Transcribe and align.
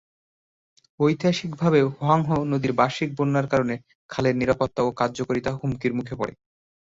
ঐতিহাসিকভাবে 0.99 1.79
হুয়াংহো 1.89 2.37
নদীর 2.51 2.73
বার্ষিক 2.73 3.09
বন্যার 3.17 3.47
কারণে 3.47 3.75
খালের 4.09 4.35
নিরাপত্তা 4.37 4.81
ও 4.83 4.89
কার্যকারিতা 4.99 5.51
হুমকির 5.59 5.93
মুখে 5.97 6.15
পড়ে। 6.19 6.33